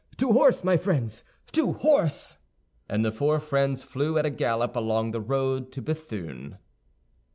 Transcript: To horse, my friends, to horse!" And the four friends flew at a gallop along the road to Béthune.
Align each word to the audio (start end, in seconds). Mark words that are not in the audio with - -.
To 0.17 0.31
horse, 0.31 0.63
my 0.63 0.77
friends, 0.77 1.23
to 1.51 1.73
horse!" 1.73 2.39
And 2.89 3.05
the 3.05 3.11
four 3.11 3.37
friends 3.37 3.83
flew 3.83 4.17
at 4.17 4.25
a 4.25 4.31
gallop 4.31 4.75
along 4.75 5.11
the 5.11 5.21
road 5.21 5.71
to 5.73 5.81
Béthune. 5.83 6.57